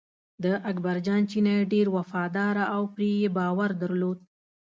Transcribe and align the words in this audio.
د 0.43 0.45
اکبر 0.69 0.97
جان 1.05 1.21
چینی 1.31 1.57
ډېر 1.73 1.87
وفاداره 1.97 2.63
و 2.81 2.85
پرې 2.93 3.09
یې 3.21 3.29
باور 3.37 3.69
درلود. 3.81 4.17